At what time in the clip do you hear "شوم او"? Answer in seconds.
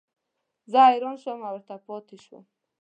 1.23-1.53